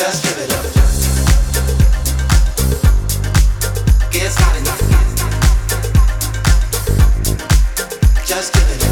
[0.00, 0.50] Just give it
[8.84, 8.89] up.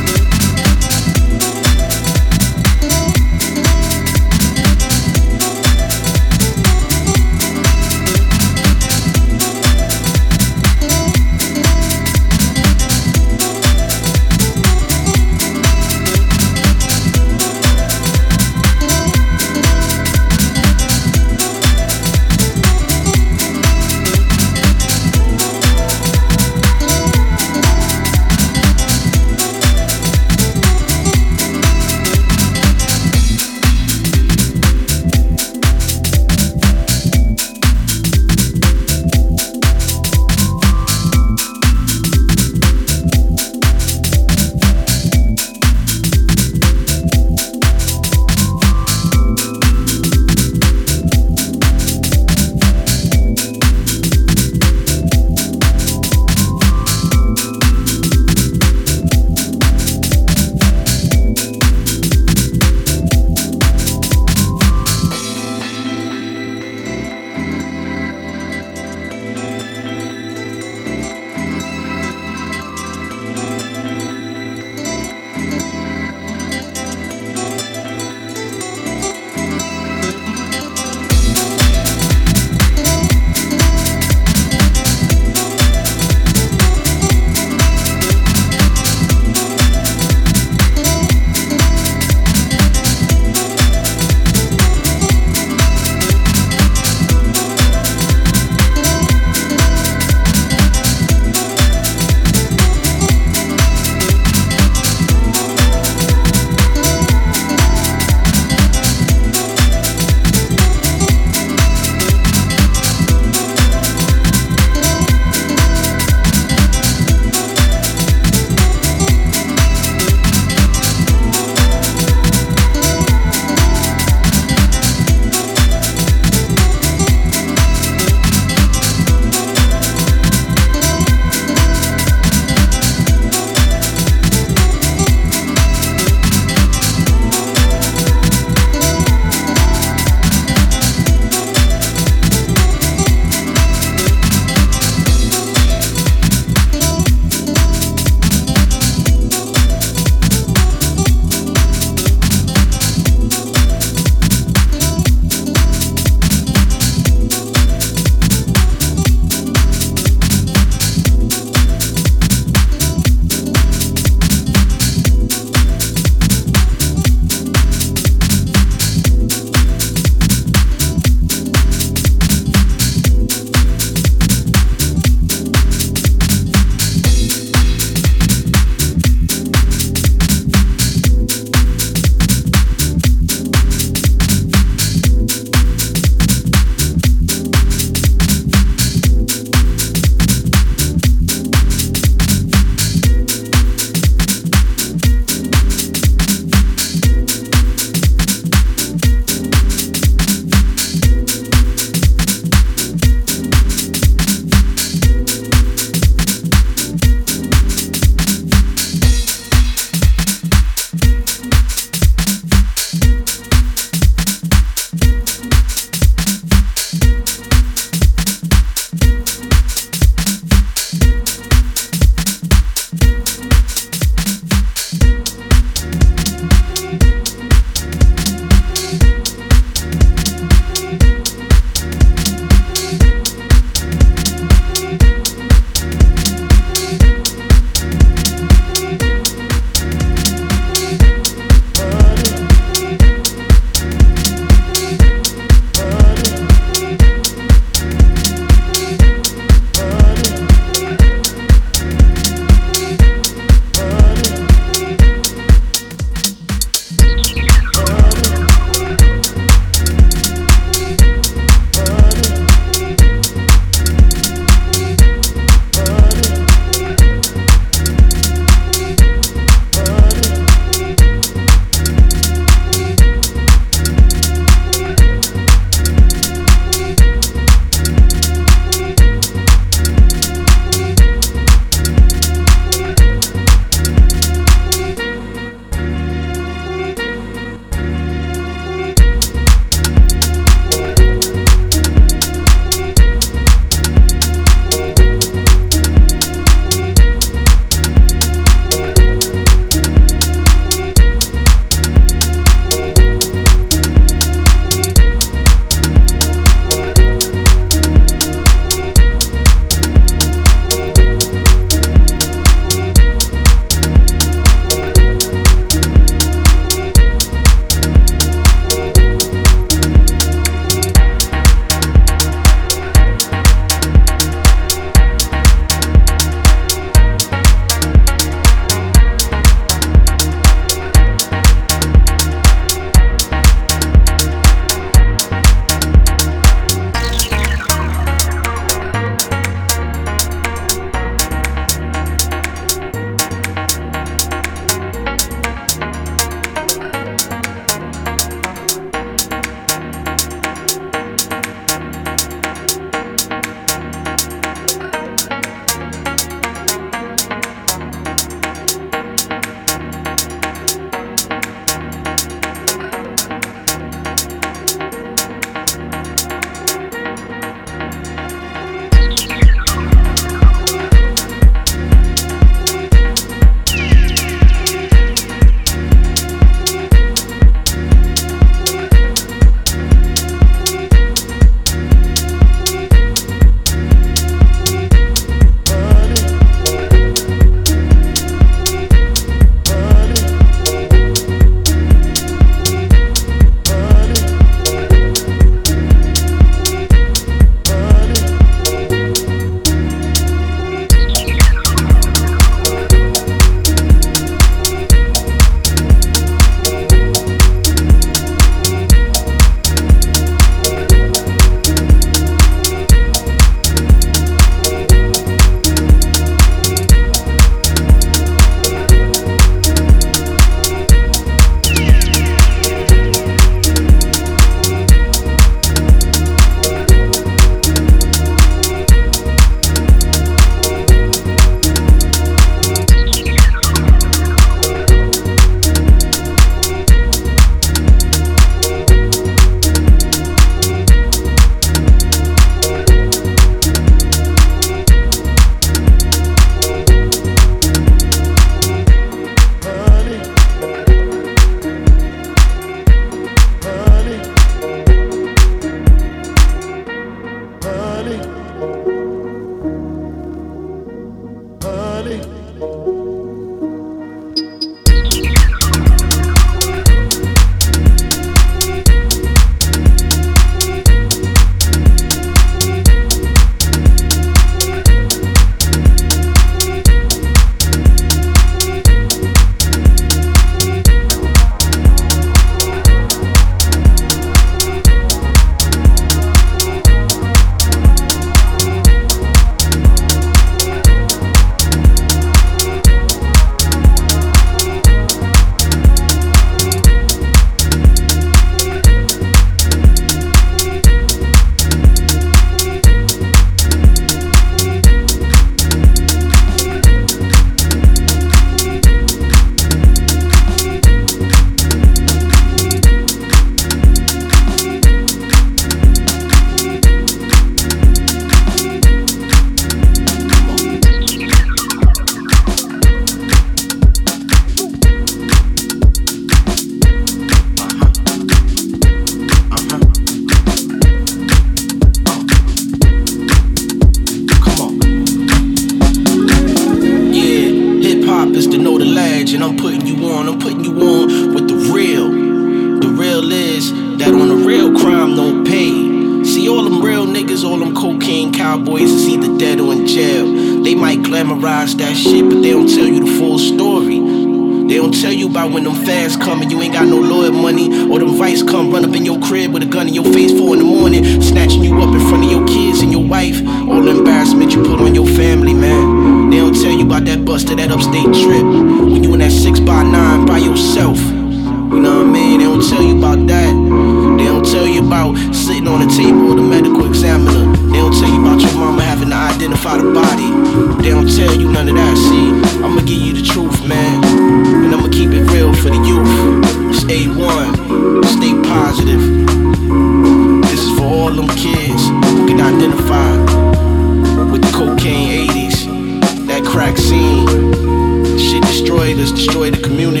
[599.09, 600.00] Destroyed us, the community.